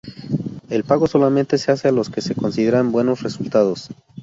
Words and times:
El 0.71 0.83
pago 0.83 1.05
solamente 1.05 1.59
se 1.59 1.71
hace 1.71 1.87
a 1.87 1.91
los 1.91 2.09
que 2.09 2.21
se 2.21 2.33
consideran 2.33 2.91
buenos 2.91 3.21
resultados. 3.21 3.89